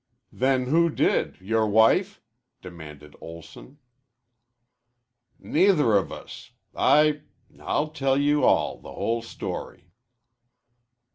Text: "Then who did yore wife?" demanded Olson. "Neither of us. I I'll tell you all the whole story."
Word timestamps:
"Then 0.31 0.65
who 0.69 0.89
did 0.89 1.39
yore 1.41 1.69
wife?" 1.69 2.23
demanded 2.59 3.15
Olson. 3.21 3.77
"Neither 5.37 5.95
of 5.95 6.11
us. 6.11 6.53
I 6.75 7.21
I'll 7.59 7.89
tell 7.91 8.17
you 8.17 8.43
all 8.43 8.79
the 8.79 8.93
whole 8.93 9.21
story." 9.21 9.91